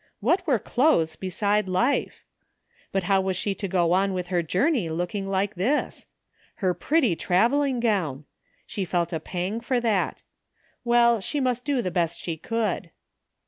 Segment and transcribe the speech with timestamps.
[0.19, 2.23] What were clothes beside life?
[2.91, 6.07] But how was she to go on with her journey looking like this?
[6.55, 8.25] Her pretty travelling gown!
[8.65, 10.23] She felt a pang for that
[10.83, 12.89] Well, she must do the best she could.